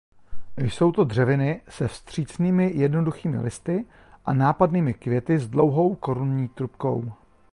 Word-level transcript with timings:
Jsou 0.57 0.91
to 0.91 1.03
dřeviny 1.03 1.61
se 1.69 1.87
vstřícnými 1.87 2.71
jednoduchými 2.75 3.37
listy 3.37 3.85
a 4.25 4.33
nápadnými 4.33 4.93
květy 4.93 5.39
s 5.39 5.47
dlouhou 5.47 5.95
korunní 5.95 6.47
trubkou. 6.47 7.11